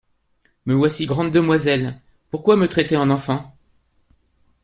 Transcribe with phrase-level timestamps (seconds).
[0.65, 1.93] Me voici grande demoiselle:
[2.31, 3.55] Pourquoi me traiter en enfant?